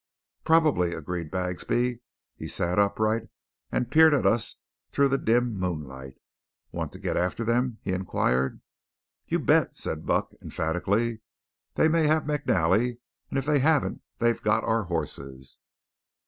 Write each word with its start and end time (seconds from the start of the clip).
"Probably," 0.43 0.93
agreed 0.95 1.29
Bagsby. 1.29 1.99
He 2.35 2.47
sat 2.47 2.79
upright 2.79 3.29
and 3.71 3.91
peered 3.91 4.15
at 4.15 4.25
us 4.25 4.55
through 4.89 5.09
the 5.09 5.19
dim 5.19 5.59
moonlight. 5.59 6.15
"Want 6.71 6.91
to 6.93 6.99
get 6.99 7.17
after 7.17 7.43
them?" 7.43 7.77
he 7.83 7.93
inquired. 7.93 8.61
"You 9.27 9.37
bet!" 9.37 9.77
said 9.77 10.07
Buck 10.07 10.31
emphatically, 10.41 11.21
"They 11.75 11.87
may 11.87 12.07
have 12.07 12.23
McNally, 12.23 12.97
and 13.29 13.37
if 13.37 13.45
they 13.45 13.59
haven't, 13.59 14.01
they've 14.17 14.41
got 14.41 14.63
our 14.63 14.85
horses." 14.85 15.59